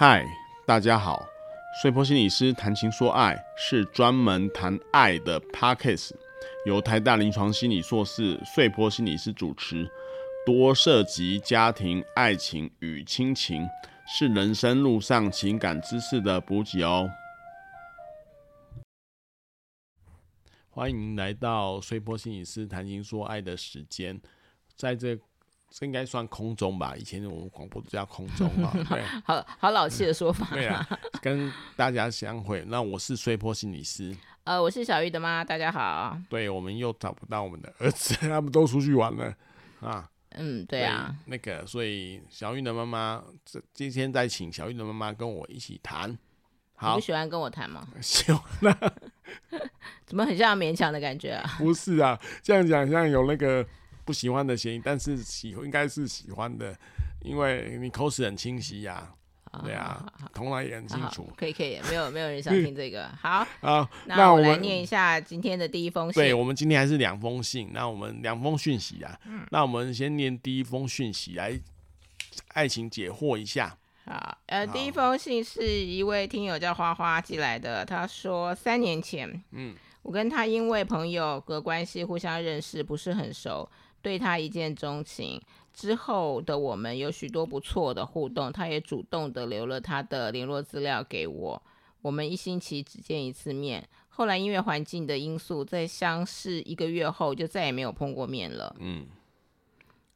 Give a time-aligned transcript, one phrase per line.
[0.00, 0.24] 嗨，
[0.64, 1.28] 大家好！
[1.82, 6.12] 碎波心理师谈情说爱是专门谈爱的 Podcast，
[6.64, 9.86] 由台大临床心理硕士碎波心理师主持，
[10.46, 13.68] 多涉及家庭、爱情与亲情，
[14.06, 17.06] 是人生路上情感知识的补给哦。
[20.70, 24.18] 欢迎来到碎波心理师谈情说爱的时间，
[24.74, 25.18] 在这。
[25.70, 26.94] 这应该算空中吧？
[26.96, 28.72] 以前我们广播都叫空中啊。
[28.90, 30.48] 对，好好老气的说法。
[30.52, 30.84] 对啊，
[31.22, 32.64] 跟大家相会。
[32.66, 34.14] 那我是碎坡心理师。
[34.42, 36.18] 呃，我是小玉的妈，大家好。
[36.28, 39.32] 对，我们又找不到我们的儿子， 他们都出去玩了
[39.80, 40.10] 啊。
[40.30, 41.14] 嗯，对啊。
[41.26, 46.18] 那个，所以小玉的妈妈，这今天再请小玉的妈妈跟我一起谈。
[46.74, 47.86] 好，你不喜欢跟我谈吗？
[48.02, 48.76] 喜欢。
[50.04, 51.54] 怎么很像勉强的感觉啊？
[51.58, 53.64] 不是啊，这样讲像有那个。
[54.04, 56.76] 不喜欢的嫌疑，但是喜应该是喜欢的，
[57.22, 59.08] 因为你口齿很清晰呀、
[59.50, 61.30] 啊，对啊，同来也很清楚。
[61.36, 63.08] 可以可以，没有没有人想听这个。
[63.20, 66.22] 好， 好，那我们念一下今天的第一封信。
[66.22, 71.58] 对，我们今天还是两封信，那我们两封讯息啊、嗯，那我们先念第一封讯息来
[72.48, 73.76] 爱情解惑一下。
[74.06, 83.68] 好，呃，第一封信是一位听友叫花花寄来的，他说三年前，嗯，我跟他因为朋友的关系互相认识，不是很熟。
[84.02, 85.40] 对他一见钟情
[85.72, 91.62] 之后的我们有许多不错的互动，他也主动的留了他的联络资料给我。
[92.02, 98.74] 我们一星期只见一次面，后来因为环境的因素，在相识一个月后就再也没有碰过面了。
[98.78, 99.06] 嗯，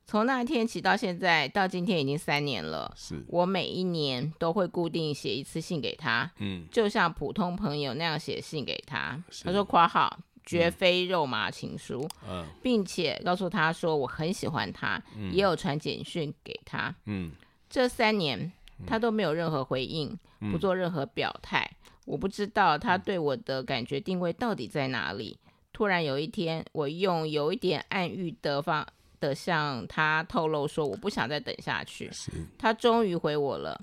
[0.07, 2.93] 从那天起到现在，到今天已经三年了。
[2.97, 9.23] 是我每一年都会固定写一次信给他，嗯，就像普通朋友那样写信给他。
[9.45, 10.19] 他说括号。
[10.47, 16.95] 绝非肉麻情书，嗯，并且告诉他说我很喜欢他，嗯、也有传简讯给他。
[17.06, 17.33] 嗯，
[17.70, 18.53] 这三年
[18.87, 21.69] 他都没有任何回应，嗯、不做任何表态。
[22.05, 25.39] 我不知道他对我的感觉定位到底在哪里。
[25.72, 28.87] 突然有一天，我用有一点暗喻的方
[29.19, 32.11] 的向他透露说我不想再等下去。
[32.59, 33.81] 他终于回我了，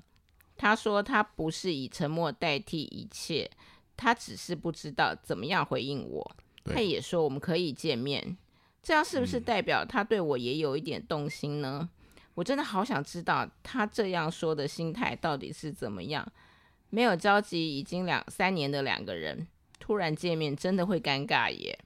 [0.56, 3.50] 他说他不是以沉默代替一切，
[3.96, 6.36] 他只是不知道怎么样回应我。
[6.64, 8.36] 他也说我们可以见面，
[8.82, 11.80] 这样是不是代表他对我也有一点动心呢？
[11.82, 11.88] 嗯、
[12.34, 16.26] 我真的好想知道他这样说的心态到底是怎么样。
[16.90, 19.46] 没有交集已经两三年的两个人，
[19.78, 21.78] 突然见面真的会尴尬耶？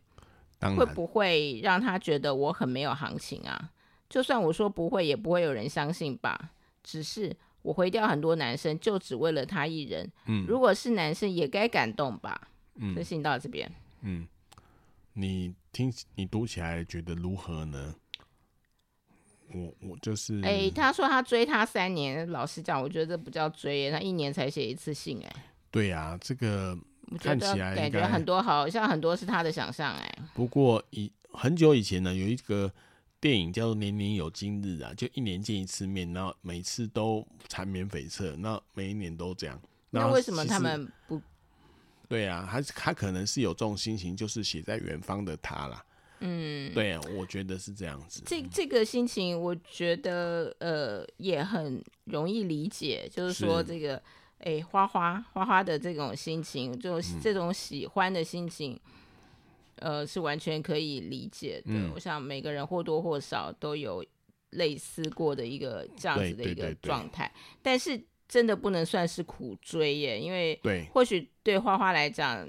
[0.77, 3.71] 会不会让他觉得我很没有行情啊？
[4.09, 6.51] 就算我说不会，也不会有人相信吧？
[6.83, 10.11] 只是我回掉很多男生，就只为了他一人。
[10.27, 12.49] 嗯，如果是男生，也该感动吧？
[12.77, 13.71] 嗯，这信到这边，
[14.01, 14.27] 嗯。
[15.19, 17.95] 你听，你读起来觉得如何呢？
[19.51, 26.79] 我我就是，哎、欸，他说他追他三年，老实讲，我觉得这不叫追，他一年才写一次信，哎，对呀、啊，这个
[27.19, 30.19] 看起来感觉很多好像很多是他的想象，哎。
[30.35, 32.71] 不过以很久以前呢，有一个
[33.19, 39.59] 电影叫做《年年有今日》啊，就一年见一次面，然后每次都缠绵悱恻，那每一年都这样。
[39.89, 41.23] 那为什么他们不？
[42.09, 45.85] 对啊，他他可能是有这种心情，就是写在远方的他啦。
[46.21, 48.23] 嗯，对啊，我觉得是这样子。
[48.25, 54.03] 这这个心情，我觉得呃也很容易理解，就是说这个
[54.39, 58.81] 哎花花花花的这种心情，就这种喜欢的心情，
[59.81, 61.91] 嗯、呃是完全可以理解的、嗯。
[61.95, 64.05] 我想每个人或多或少都有
[64.51, 67.31] 类似过的一个这样子的一个状态，
[67.63, 68.03] 但是。
[68.29, 72.49] 真的不能算是苦追耶，因为对或许对花花来讲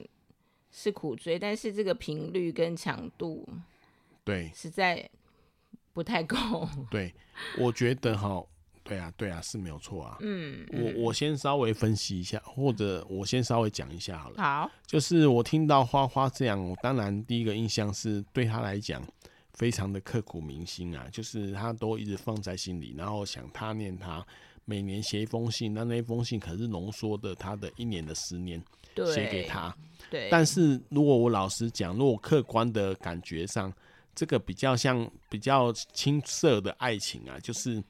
[0.71, 3.47] 是苦追，但是这个频率跟强度，
[4.23, 5.07] 对，实在
[5.93, 6.67] 不太够。
[6.89, 7.13] 对，
[7.59, 8.43] 我觉得哈，
[8.83, 10.17] 对啊，对啊，是没有错啊。
[10.21, 14.41] 嗯，我我先稍微分析一下，或者我先稍微讲一下好了。
[14.41, 19.01] 好，就是我听到花花这样，我当然第一个印象是对他来讲
[19.53, 24.25] 非常的刻骨铭心啊，就是他都一直放在心里，然后想他念他。
[24.69, 28.61] 每年写一封信，那那封信可是浓缩的他的一年的十年，
[29.13, 29.73] 写给他。
[30.11, 30.27] 对。
[30.29, 33.71] 但是如果我老实讲，如果客观的感觉上，
[34.13, 37.81] 这个比较像比较青涩的爱情啊，就是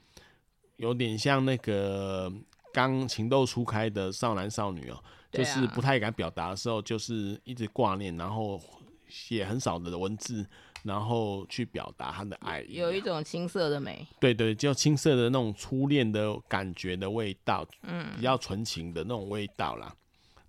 [0.75, 2.31] 有点像那个
[2.71, 8.61] 刚情窦初开的少男少女哦、喔，就是不太敢表达的时候，就是一直挂念，然后
[9.07, 10.45] 写很少的文字。
[10.87, 19.93] 然后去表达他的爱，有一种青涩的美，对对，就青涩的那种初恋的感觉的味道，嗯，比较纯情的那种味道啦。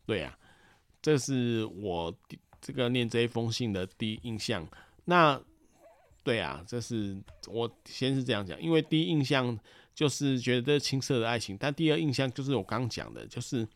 [0.07, 0.39] 对啊，
[1.03, 2.17] 这是我
[2.61, 4.67] 这个念这一封信的第一印象。
[5.05, 5.39] 那
[6.23, 9.59] 对啊，这是我先是这样讲，因为第一印象
[9.95, 11.57] 就是觉得青涩的爱情。
[11.59, 13.67] 但第二印象就是我刚刚讲的，就是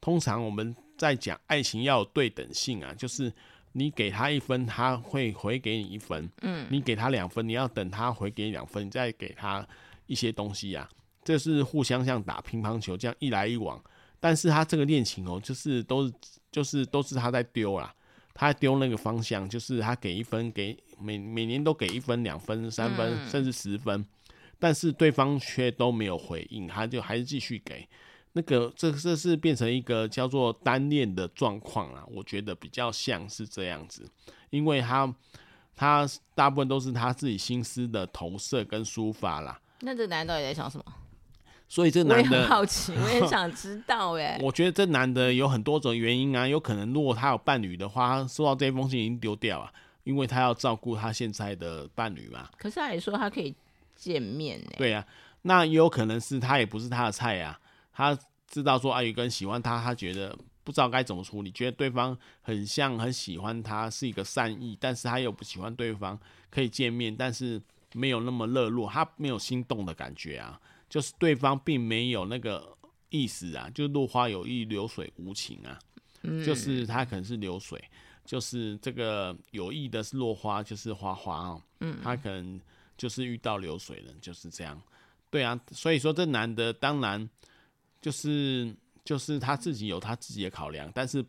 [0.00, 3.32] 通常我们在讲爱情要有对等性啊，就是
[3.72, 9.66] 你给他一分，他会回给你一分，嗯，你给他两分，你要等他回给你两分，你再给他
[10.06, 10.88] 一些东西啊，
[11.22, 13.82] 这是互相像打乒乓球这样一来一往。
[14.18, 16.12] 但是他这个恋情哦，就是都是
[16.52, 17.94] 就是都是他在丢啦，
[18.34, 24.04] 他丢那个方向，就是他给一分，给每每年都给一分、两分、三分，嗯、甚至十分，
[24.58, 27.88] 但是对方却都没有回应，他就还是继续给。
[28.32, 34.08] 那个这这是变成一个叫做单恋的状况啦，我觉得比较像是这样子，
[34.50, 35.12] 因为他
[35.74, 39.60] 他大部分都是他自己心思的投射跟抒发啦。
[39.80, 40.84] 那这男的到底在想什么？
[41.68, 44.38] 所以这男的，我也很好奇，我也想知道哎。
[44.42, 49.72] 我觉得这男的有很多种原因啊，有可能如果他有伴侣的话，他收到这封信已经丢掉啊，
[50.02, 52.48] 因为他要照顾他现在的伴侣嘛。
[52.58, 53.54] 可是他也说他可以
[53.94, 54.70] 见面呢。
[54.76, 55.06] 对啊，
[55.42, 57.58] 那也有可能是他也不是他的菜啊。
[57.92, 66.18] 他知道说啊，有个人喜欢他，他觉得不知道该怎么处理，觉得对方很像很喜欢他，是一个善意，但是他又不喜欢对方，
[66.50, 67.60] 可以见面，但是
[67.92, 70.60] 没有那么热络，他没有心动的感觉啊。
[70.88, 72.76] 就是对方并没有那个
[73.10, 75.78] 意思啊，就落花有意，流水无情啊。
[76.22, 77.82] 嗯，就是他可能是流水，
[78.24, 81.62] 就是这个有意的是落花，就是花花哦。
[81.78, 82.60] 嗯，他可能
[82.96, 84.82] 就是遇到流水了，就是这样。
[85.30, 87.30] 对啊，所以说这男的当然
[88.00, 88.74] 就是
[89.04, 91.24] 就是他自己有他自己的考量，但是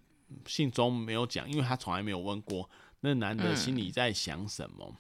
[0.46, 2.70] 信中没有讲，因为他从来没有问过
[3.02, 4.86] 那男的心里在想什么。
[4.90, 4.98] 嗯，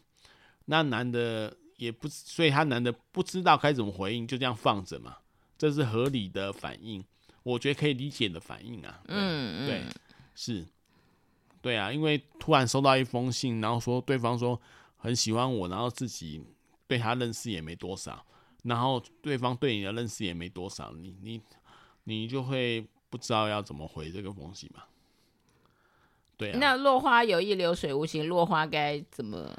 [0.66, 1.58] 那男的。
[1.78, 5.18] 也不，所以他男的不知道该怎么回应，就这样放着嘛，
[5.58, 7.04] 这是合理的反应，
[7.42, 9.02] 我觉得可以理解的反应啊。
[9.08, 9.84] 嗯，对，
[10.36, 10.64] 是，
[11.60, 14.62] 对啊，因为突然收到一封信，然后说对方说
[14.96, 16.40] 很喜欢我，然后自己
[16.86, 18.24] 对他认识也没多少，
[18.62, 21.42] 然后对方对你的认识也没多少，你你
[22.04, 24.84] 你就会不知道要怎么回这个东西嘛。
[26.38, 29.52] 对啊，那落花有意，流水无情，落花该怎么？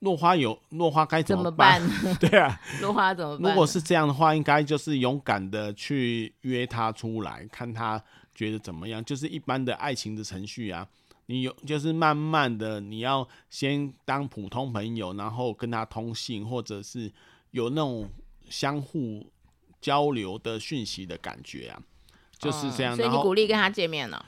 [0.00, 1.82] 落花有落花该怎么办？
[2.20, 3.50] 对啊， 落花怎么办？
[3.52, 8.02] 如果是这样的话，应该就是勇敢的去约他出来，看他
[8.34, 9.04] 觉得怎么样。
[9.04, 10.88] 就是一般的爱情的程序啊，
[11.26, 17.12] 你有就是慢慢的，你要先当普通朋友，然后跟他通信，或者是
[17.50, 18.08] 有那种
[18.48, 19.26] 相互
[19.80, 21.82] 交流的讯息的感觉啊，
[22.38, 22.94] 就是这样。
[22.94, 24.24] 嗯，所以你鼓励跟他见面了？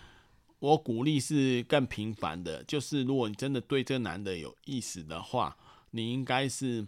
[0.58, 5.56] 我鼓励是更频繁的，就是如果你真的对这个男的有意思的话，
[5.92, 6.86] 你应该是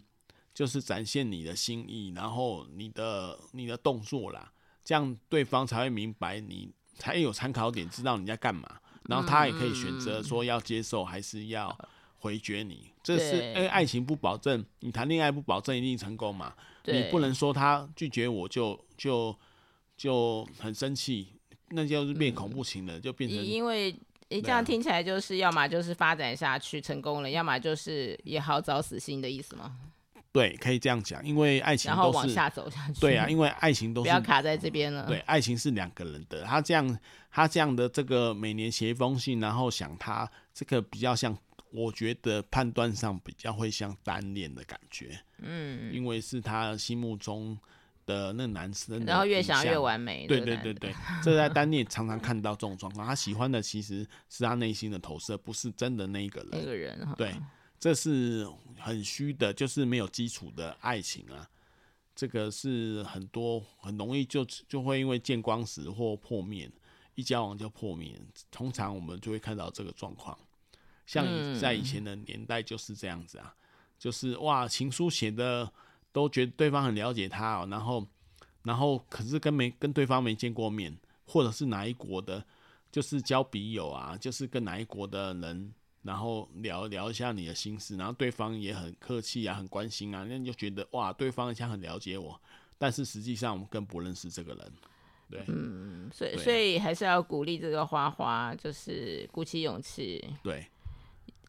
[0.53, 4.51] 就是展现你的心意，然后你的你的动作啦，
[4.83, 11.75] 这样对方才会明白你，才有参考点，知道你在干嘛，然后他也可以选择说要接受还是要
[12.19, 12.91] 回绝你。
[13.01, 16.53] 这是因为爱情不保证，你谈恋爱不保证一定成功嘛，
[16.85, 19.35] 你不能说他拒绝我就就
[19.95, 21.29] 就很生气。
[21.75, 23.95] 那就是变恐怖情了，嗯、就变成因为
[24.29, 29.75] 你，这样听起来就是要么就是发展下去成功了，要么就是也好找死心的意思吗？
[30.31, 32.99] 对，可以这样讲，因为爱情都是然后往下走下去。
[32.99, 35.07] 对啊，因为爱情 都是不要卡在这边了。
[35.07, 36.99] 对，爱情是两个人的，他这样
[37.31, 41.35] 他这样的这个每年写一封信，然后想他这个比较像，
[41.73, 45.19] 我觉得判断上比较会像单恋的感觉。
[45.39, 47.57] 嗯，因为是他心目中。
[48.05, 50.27] 的那男生，然后越想越完美。
[50.27, 50.93] 对对对对，
[51.23, 53.07] 这在单恋常常看到这种状况。
[53.07, 56.49] 他喜欢的其实是他内心的投射，不是真的那一个人。
[56.51, 57.33] 那个人，对，
[57.79, 58.45] 这是
[58.77, 61.47] 很虚的，就是没有基础的爱情啊。
[62.13, 66.69] 这个是很多很容易就就会因为见光死或破灭，
[67.15, 68.19] 一交往就破灭。
[68.51, 70.37] 通常我们就会看到这个状况，
[71.05, 71.25] 像
[71.59, 73.55] 在以前的年代就是这样子啊，
[73.97, 75.71] 就是哇，情书写的。
[76.13, 78.07] 都觉得对方很了解他哦，然后，
[78.61, 80.95] 然后可是跟没跟对方没见过面，
[81.25, 82.45] 或者是哪一国的，
[82.91, 92.39] 就是交笔友啊，就是跟哪一国的人，然后聊聊一下你的心事，然后对方也很客气啊，很关心啊，那你就觉得哇，对方好像很了解我，
[92.77, 94.73] 但是实际上我们更不认识这个人，
[95.31, 100.63] 对，嗯，所以所以还是要鼓励这个花花，就是鼓起勇气，对，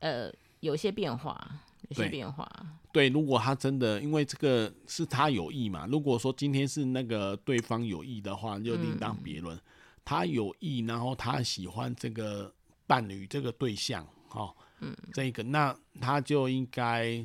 [0.05, 1.61] 呃，有些变化。
[1.91, 2.51] 有些变化
[2.91, 9.55] 对，对，如果他真的因为这个是他有意嘛，如果说今天是那个对方有意的话，就另当别论。
[9.55, 9.61] 嗯、
[10.03, 12.51] 他有意，然后他喜欢这个
[12.87, 17.23] 伴侣这个对象，哦，嗯，这个那他就应该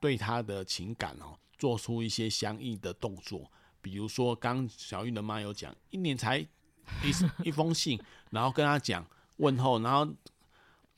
[0.00, 6.48] 对他的情感哦做出一些相应的动作，比如说刚小玉的妈有讲，一年才一
[7.44, 9.06] 一封信，然后跟他讲
[9.36, 10.10] 问候，然后。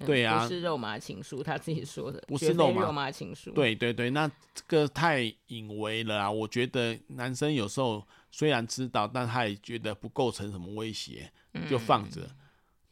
[0.07, 3.51] 对啊，不是肉麻情书，他自己说的，不是肉麻，肉麻情书。
[3.51, 6.31] 对对对，那这个太隐微了啊！
[6.31, 11.31] 我觉得男生有时候虽然知道，但他也觉得不构成什么威胁，
[11.69, 12.23] 就放着。
[12.23, 12.37] 嗯、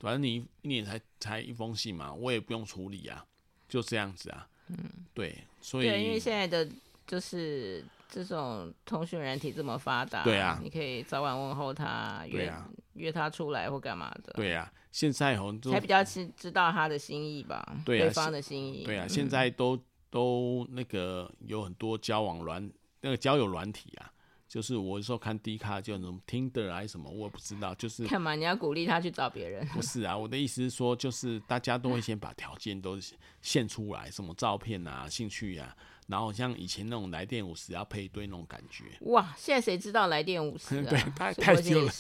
[0.00, 3.24] 反正你一年才才一封信嘛，我也不用处理啊，
[3.68, 4.46] 就这样子啊。
[4.68, 4.76] 嗯，
[5.14, 6.68] 对，所以对，因为现在的
[7.06, 12.68] 就是这种通讯软体这么发达，对啊，你可以早晚问候他，对、啊、
[12.99, 14.33] 约他出来或干嘛的。
[14.35, 14.71] 对啊。
[14.90, 18.85] 现在哦，才比较知知道他的心意吧，对，啊、对方的心意。
[18.85, 22.69] 对啊，现在都、嗯、都那个有很多交往软
[23.02, 24.11] 那个交友软体啊，
[24.49, 28.35] 就是我有时候看 D 卡就那种 Tinder 还是什么，我也不知道，就是干嘛？
[28.35, 29.64] 你要鼓励他去找别人？
[29.69, 32.99] 不是啊，我的意思是说，就是大家都会先把条件都
[33.43, 35.76] 献出来，什么照片啊、兴趣啊。
[36.08, 39.34] 然后像以前那种来电五十要配对那种感觉，哇！
[39.36, 40.84] 现在谁知道来电五十、啊？
[40.88, 41.92] 对，太太久了，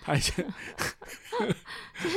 [0.00, 0.32] 太久，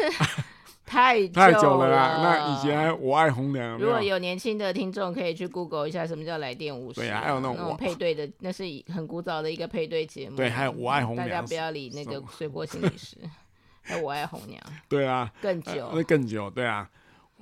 [0.86, 2.20] 太太久了啦。
[2.22, 7.00] 那以前我爱红娘，如果有年轻的听众可以去 Google 一下什么叫来电五十。
[7.00, 10.36] 对啊，还有那种，那种配对的，那是很古早的一个配对节目。
[10.36, 13.18] 对，还有我爱红娘，大家不要理那个水波心理师。
[13.82, 14.62] 还有我爱红娘。
[14.88, 16.88] 对啊，更久，那、呃、更久，对啊。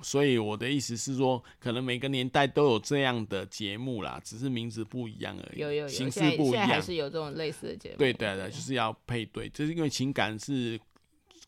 [0.01, 6.51] 所以我的意思是说，可能每个年代都有这样的节目啦，只是名字不一样而已，有有有，形式不一样。
[6.51, 7.95] 现在还是有这种类似的节目。
[7.97, 10.79] 对对对，就是要配对，就是因为情感是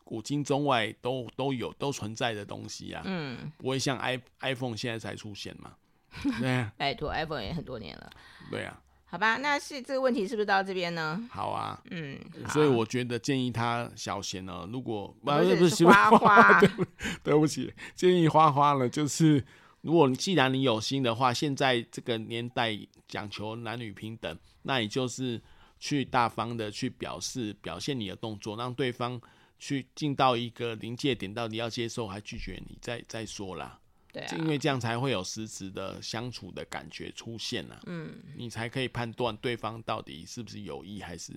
[0.04, 3.02] 古今中外都都有都存在的东西啊。
[3.04, 5.74] 嗯，不会像 i iPhone 现在才出现嘛。
[6.40, 8.10] 对啊，拜托，iPhone 也很多年了。
[8.50, 8.82] 对啊。
[9.12, 11.22] 好吧，那是这个问题是不是到这边呢？
[11.30, 16.84] 好啊，嗯，所以我觉得建议他小贤呢，如果不是不是花花， 对不
[17.22, 19.44] 对不起，建议花花了，就是
[19.82, 22.74] 如果既然你有心的话，现在这个年代
[23.06, 25.38] 讲求男女平等，那你就是
[25.78, 29.20] 去大方的去表示表现你的动作，让对方
[29.58, 33.78] 去进到一个临界点，到底要接受还拒绝你，再再说啦。
[34.12, 41.32] 对啊，因为这样才会有实质的相处的感觉出现啊，嗯，你才可以判断对方到底是不是有意还是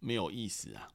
[0.00, 0.88] 没有意思啊。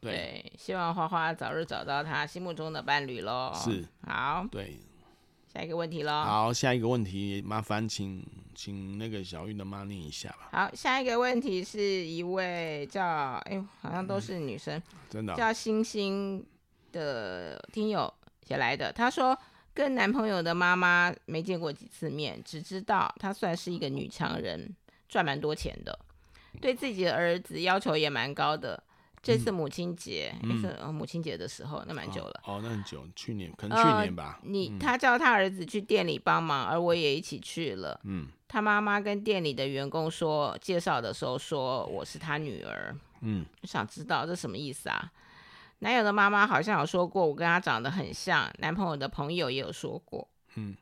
[0.00, 3.52] 对，对，希望花花早日找到他心目中的伴侣喽。
[3.54, 4.76] 是，好，对，
[5.46, 6.10] 下一个问题喽。
[6.24, 10.48] 好，下一个问题，麻烦请请那个小玉的妈念一下吧。
[10.50, 13.06] 好，下一个问题是一位叫
[13.44, 16.44] 哎呦，好像都是女生，嗯、真的、哦、叫星星
[16.90, 18.12] 的听友
[18.42, 19.38] 写来的，他说。
[19.74, 24.74] 跟男朋友的妈妈没见过几次面，只知道她算是一个女强人，
[25.08, 25.98] 赚蛮多钱的，
[26.60, 28.82] 对自己的儿子要求也蛮高的。
[29.20, 32.40] 这次母亲节，嗯、是母亲节的时候，那蛮久了。
[32.44, 34.38] 哦，哦，那很久，去年可能去年吧。
[34.42, 37.98] 呃、你他叫他儿子去店里帮忙，而我也一起去了。
[38.04, 42.94] 嗯，他妈妈跟店里的员工说，介绍的时候说我是他女儿。
[43.22, 45.10] 嗯，我想知道这什么意思啊？
[45.80, 48.50] 男友的妈妈好像有说过，我跟他长得很像。
[48.58, 50.26] 男朋友的朋友也有说过。
[50.54, 50.74] 嗯，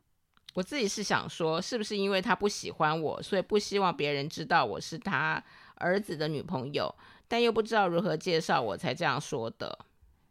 [0.55, 5.43] 我自己是想说，是不是因为他不喜欢我，所以不希望别人知道我是他
[5.77, 6.95] 儿子的女朋友，
[7.27, 9.77] 但又不知道如何介绍，我才这样说的。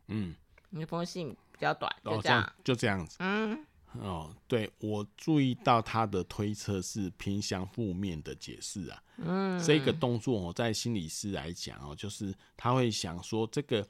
[0.07, 0.33] 嗯，
[0.69, 3.17] 那封信比较短，就这样，就这样子。
[3.19, 3.65] 嗯，
[3.99, 9.03] 哦，对，我注意到他的推测是偏向负面的解释啊。
[9.17, 13.85] 嗯，这个动作哦，在心理师来讲哦，就是他会想说这个。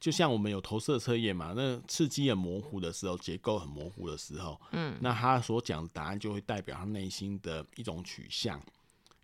[0.00, 8.58] 就像我们有投射测验嘛，那刺激很模糊的时候，结构很模糊的时候，嗯，那他所讲的答案就会代表他内心的一种取向，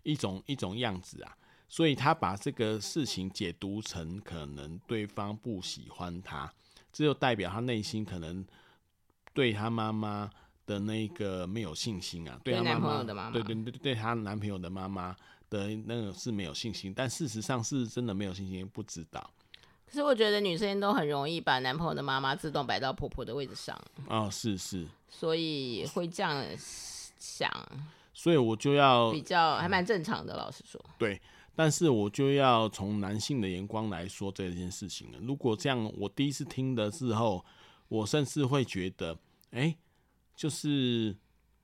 [0.03, 1.35] 一种一种样子啊。
[1.67, 6.49] 所以他把这个事情解读成可能对方不喜欢他，
[6.93, 8.45] 这就代表他内心可能
[9.33, 10.29] 对他妈妈
[10.65, 15.13] 的那个没有信心啊，对他妈妈，对对对，对他男朋友的妈妈
[15.49, 19.29] 的那个是没有信心，但事实上是真的没有信心，不知道。
[19.89, 23.79] 可是我觉得女生都很容易把男朋友的妈妈自动摆到婆婆的位置上。
[24.09, 26.45] 哦，是是，所以会这样
[27.17, 27.49] 想。
[28.13, 30.83] 所以我就要比较还蛮正常的，老实说。
[30.97, 31.21] 对，
[31.55, 35.19] 但是我就要从男性的眼光来说这件事情了。
[35.21, 37.45] 如果这样，我第一次听的时候，
[37.87, 39.17] 我甚至会觉得，
[39.51, 39.77] 哎、欸，
[40.35, 41.15] 就是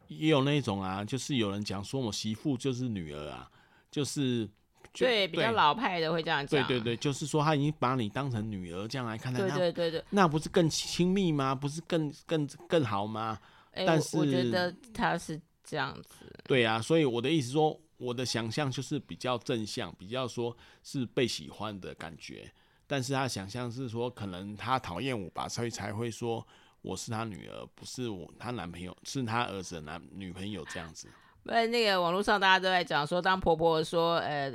[0.07, 3.51] 也有那种啊，就是有人讲说我媳妇就是女儿啊，
[3.91, 4.49] 就是。
[4.93, 6.65] 对，比较老派的会这样讲。
[6.67, 9.39] 对对对，就是说他已经把你当成女儿这样来看待。
[9.39, 11.55] 对对对对，那不是更亲密吗？
[11.55, 13.39] 不是更更更好吗？
[13.71, 16.25] 欸、但是我，我觉得他是这样子。
[16.43, 22.51] 对啊，所以我的意思说，我的想象就是比较正向，比较说是被喜欢的感觉。
[22.85, 26.45] 但是他想象是说，可能他讨厌我吧，所以才会说
[26.83, 31.07] 我是他女儿，不是我他男朋友，是他儿子的男女朋友这样子。
[31.43, 34.51] 不然那个网络上大家都在讲说，当婆婆说呃。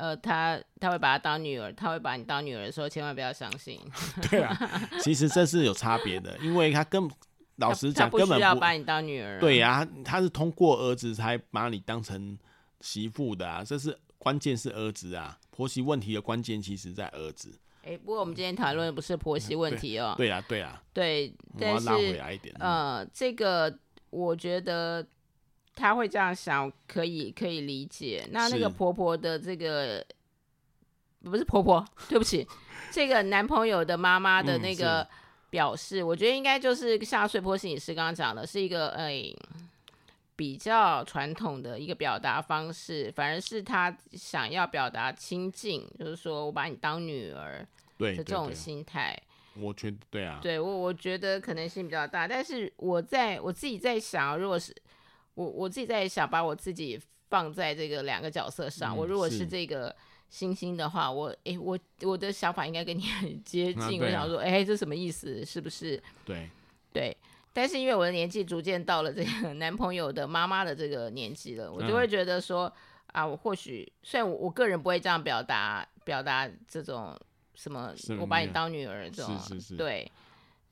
[0.00, 3.80] 呃，她她会把她当女儿，她会把你当女儿的时候，千万不要相信。
[4.30, 4.56] 对啊，
[5.02, 7.10] 其实这是有差别的，因为她根
[7.56, 9.40] 老实讲，根本不需要把你当女儿。
[9.40, 12.38] 对呀、啊，她是通过儿子才把你当成
[12.80, 17.50] 媳妇的啊，这是关键是儿子啊，婆媳问题的关键其实在儿子。
[17.82, 20.14] 哎、欸，不过我们今天讨论的不是婆媳问题哦。
[20.16, 20.80] 对啊，对啊。
[20.92, 22.54] 对，但是我要拉回来一点。
[22.60, 23.76] 呃，这个
[24.10, 25.04] 我觉得
[25.78, 28.26] 他会这样想，可以可以理解。
[28.32, 30.04] 那那个婆婆的这个
[31.22, 32.46] 不是婆婆， 对不起，
[32.90, 35.06] 这个男朋友的妈妈的那个
[35.50, 39.08] 表示，嗯、我觉得应该就是像碎波心理师刚刚讲的，是一个哎。
[39.08, 39.36] 欸
[40.38, 47.66] 比较传统的一个表达方式，反而是他想要表达亲近，就是说我把你当女儿
[47.98, 49.20] 的这种心态。
[49.56, 52.28] 我觉得对啊，对我我觉得可能性比较大。
[52.28, 54.72] 但是我在我自己在想，如果是
[55.38, 59.94] 我我自己在想，把我自己放在这个两个角色上，嗯、我如果是这个
[60.28, 64.02] 星星的话，我诶我我的想法应该跟你很接近。
[64.02, 65.44] 啊啊、我想说，哎，这什么意思？
[65.44, 66.02] 是不是？
[66.24, 66.50] 对
[66.92, 67.16] 对。
[67.52, 72.72] 但是因为我的年纪逐渐到了这个男朋友的妈妈的这个年纪了，我就会觉得说、嗯、
[73.12, 77.16] 啊，我或许虽然我我个人不会这样表达表达这种
[77.54, 80.10] 什么，我把你当女儿这种，是是是对，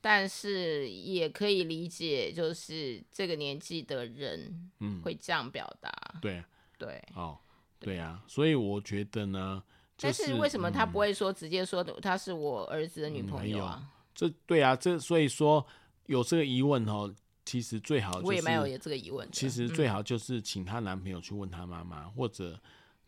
[0.08, 6.44] 但是也可以理解，就是这个年纪的人嗯会这样表达、嗯，对
[6.78, 7.36] 对哦，
[7.80, 9.60] 对啊，所以我觉得呢，
[9.98, 13.80] 就是、但是为什么他不会说直接说他是我儿子的女朋友啊？
[13.82, 15.66] 嗯、这对啊，这所以说。
[16.08, 17.12] 有这个疑问哦，
[17.44, 19.28] 其实最好就是，我也没有这个疑问。
[19.32, 22.56] 其实最好就是请她男朋友去问她妈妈，嗯、或者，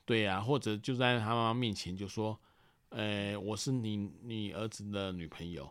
[0.04, 2.36] 对呀、啊，或者就在她妈妈面前就说，
[2.88, 5.70] 呃，我是你你儿子的女朋友，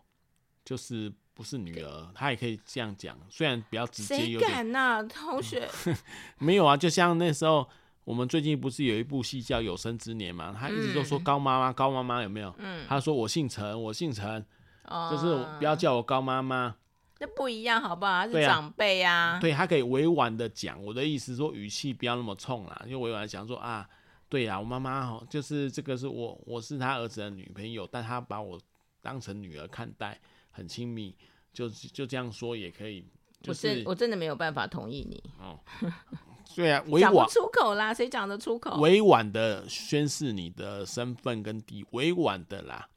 [0.67, 4.17] 就是不是女儿，她也可以这样讲，虽然比较直接。
[4.17, 5.65] 谁敢呐、啊，同学？
[6.39, 7.65] 没有啊，就像那时候
[8.03, 12.53] 我们最近不是有一部戏叫《有生之年》嘛，他一直都说高妈妈，高妈妈有没有？
[12.57, 14.45] 嗯，他说我姓陈，我姓陈，
[14.89, 16.75] 嗯、就是不要叫我高妈妈。
[17.19, 18.27] 那不一样，好不好？
[18.27, 19.39] 他是长辈呀、啊。
[19.39, 20.83] 对，他可以委婉的讲。
[20.83, 23.88] 我的意思说，语气不要那么冲啦，就委婉的讲说啊，
[24.27, 28.59] 对呀、啊，我妈妈就是这个是我，我是他儿子的女朋友，但他把我
[29.01, 30.19] 当成女儿看待，
[30.57, 31.15] 很亲密，
[31.53, 33.05] 就就这样说也可以。
[33.43, 35.24] 就是、我真我真的没有办法同意你。
[35.39, 35.59] 哦，
[36.55, 38.81] 对啊，委婉讲不出口啦，谁讲得出口？
[38.81, 42.89] 委婉的宣示你的身份跟地，委婉的啦。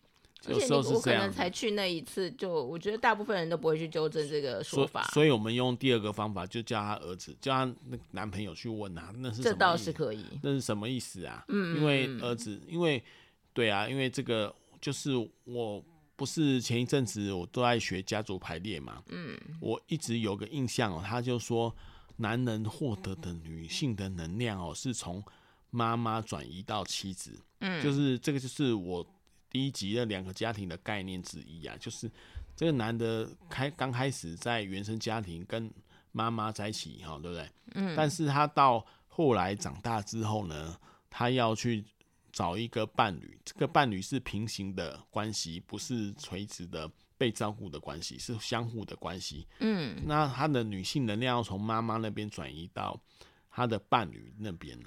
[0.49, 5.03] 而且你我可能才去那一次，就我觉得大部分人都不会去纠正这个说法。
[5.03, 9.43] 所以，所以我们用第二个方法，就叫他儿子，叫他那男朋友去问啊，那是？
[9.43, 10.25] 这倒是可以。
[10.43, 11.45] 那是什么意思啊？
[11.49, 13.05] 嗯，因为儿子，因为
[13.53, 15.85] 对啊，因为这个就是我
[16.21, 21.75] 不是前一阵子我都在学家族排列嘛，嗯，我一直有个印象哦，他就说
[22.17, 25.25] 男人获得的女性的能量哦，是从
[25.71, 29.07] 妈妈转移到妻子，嗯，就是这个就是我。
[29.53, 32.09] 第一集的两个家庭的概念之一啊，就是
[32.55, 35.69] 这个男的开刚开始在原生家庭跟
[36.13, 37.51] 妈妈在一起哈，对不对？
[37.75, 37.93] 嗯。
[37.97, 40.79] 但是他到后来长大之后呢，
[41.11, 41.85] 他要去
[42.33, 49.47] 找一个伴侣，这个伴侣是平行的关系，不是垂直的被照顾的关系，是相互的关系。
[49.59, 50.03] 嗯。
[50.07, 53.01] 那他的女性能量要从妈妈那边转移到
[53.51, 54.79] 他的伴侣那边，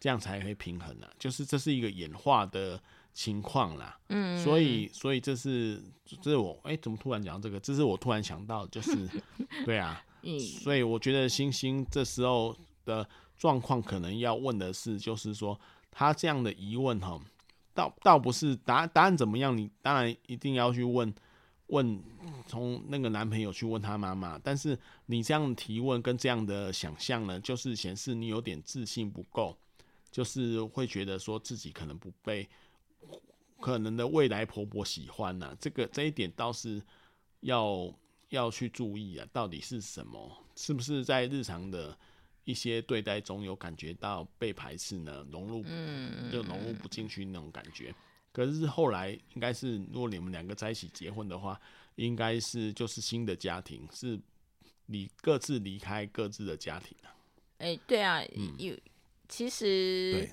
[0.00, 1.12] 这样才会平衡呢、啊。
[1.18, 2.80] 就是这是一个演化的。
[3.14, 5.82] 情况啦，嗯，所以所以这是
[6.22, 7.60] 这是我哎、欸，怎么突然讲这个？
[7.60, 9.06] 这是我突然想到，就是
[9.66, 15.60] 对啊，嗯，所以我觉得星星这时候的状况可能要问的是，就是说
[15.92, 17.20] 他这样的疑问哈，
[17.72, 21.14] 倒倒不是答答案怎么样，你当然一定要去问
[21.68, 22.02] 问，
[22.48, 24.76] 从那个男朋友去问他妈妈，但是
[25.06, 29.56] 你这样提问跟这样的想象呢，就是显示你有点自信不够，
[30.10, 32.48] 就是会觉得说自己可能不被。
[33.60, 36.82] 可能的未来婆婆喜欢呢、啊，这个这一点倒是
[37.42, 37.94] 要
[38.30, 40.44] 要去注意啊，到底是什么？
[40.56, 41.96] 是不是在日常的
[42.44, 45.26] 一些对待中有感觉到被排斥呢？
[45.30, 45.62] 融入
[46.30, 47.94] 就融入不进去那种感觉。
[48.32, 51.60] 可是后来应该是，如果你们两个在一起结婚的话，
[51.96, 54.18] 应该是就是新的家庭，是
[54.86, 57.10] 离各自离开各自的家庭了。
[57.58, 58.22] 哎、欸，对啊，
[58.58, 58.80] 有、嗯、
[59.28, 60.28] 其实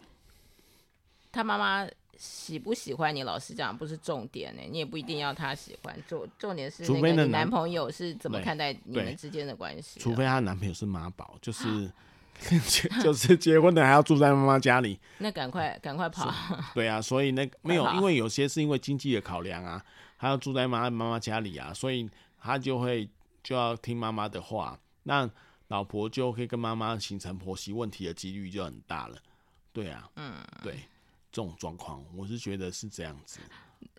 [1.31, 1.89] 他妈妈。
[2.19, 3.23] 喜不喜欢你？
[3.23, 4.61] 老实讲，不是重点呢。
[4.69, 5.97] 你也不一定要他喜欢。
[6.05, 10.03] 重重点是那个你男朋友是怎么看待你们之间的关系、啊？
[10.03, 11.89] 除非她男朋友是妈宝，就是
[13.01, 14.99] 就是结婚的还要住在妈妈家里。
[15.19, 16.29] 那赶快赶快跑！
[16.75, 19.81] 对啊，所以那个、 没有，因为有些是因为经济的考量啊，
[20.17, 22.09] 还要住在妈妈妈家里啊，所以
[22.41, 23.09] 他就会
[23.41, 24.77] 就要听妈妈的话。
[25.03, 25.29] 那
[25.69, 29.17] 老婆就可以跟妈妈形成婆媳问题的几率就很大了。
[29.71, 30.75] 对啊，嗯，对。
[31.31, 33.39] 这种状况，我是觉得是这样子。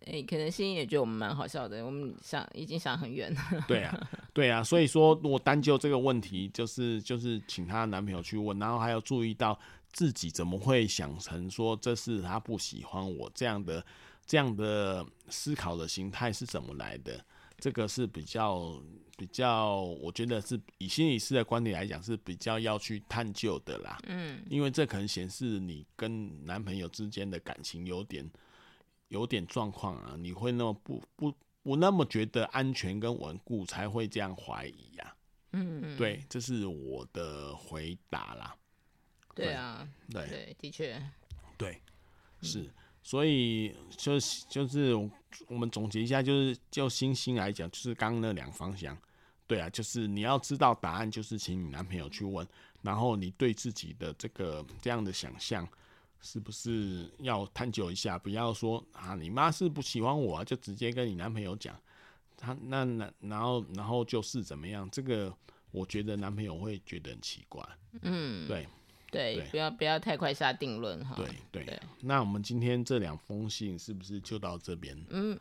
[0.07, 3.41] 哎、欸，可能心也觉得我们蛮好笑的，我们想已经想很远了。
[3.67, 9.59] 对啊，对 对啊，所以说我单就这个问题，就是就是请她男朋友去问，然后还要注意到
[9.93, 13.85] 自己怎么会想成说这是他不喜欢我这样的
[14.27, 17.25] 这样的思考的心态是怎么来的？
[17.61, 18.83] 这个是比较
[19.17, 23.99] 比较，我觉得是以心理师的观点来讲是比较要去探究的啦。
[24.07, 28.29] 嗯，因为这可能显示你跟男朋友之间的感情有点
[29.09, 35.17] 有点状况啊，你会那么不不不那么觉得安全跟稳固，才会这样怀疑呀。
[35.53, 38.57] 嗯，对，这是我的回答啦。
[39.35, 41.01] 对啊，对对，的确，
[41.59, 41.81] 对，
[42.41, 42.71] 是。
[43.03, 44.95] 所以就是就是
[45.49, 48.97] 我们总结一下，就是就星星来讲，就是刚刚那两方向，
[49.47, 52.47] 对啊，就是你要知道答案，就是请你男朋友去问，
[52.83, 55.67] 然后你对自己的这个这样的想象，
[56.21, 58.19] 是不是要探究一下？
[58.19, 61.75] 不要说啊，你妈是不喜欢我啊，就直接跟你男朋友讲，
[62.37, 64.89] 他那那然后然后就是怎么样？
[64.91, 65.35] 这个
[65.71, 67.67] 我觉得男朋友会觉得很奇怪，
[68.03, 68.69] 嗯，对。
[69.11, 71.15] 对，对，不要不要太快下定论哈。
[71.17, 71.81] 对对，对。
[72.03, 74.97] 那我们今天这两封信是不是就到这边？
[75.11, 75.39] 嗯，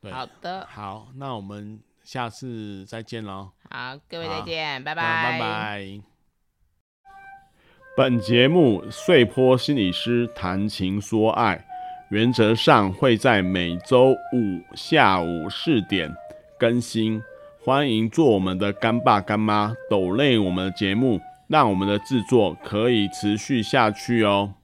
[0.00, 0.66] 对，好的。
[0.70, 3.50] 好，那我们下次再见喽。
[3.70, 5.02] 好，各位再见，拜拜。
[5.02, 6.00] 拜拜。
[7.96, 11.64] 本节目碎坡心理师谈情说爱，
[12.10, 16.10] 原则上会在每周五下午四点
[16.58, 17.22] 更新，
[17.62, 21.20] 欢迎做我们的干爸干妈，抖累我们的节目。
[21.52, 24.54] 让我们的制作可以持续下去哦。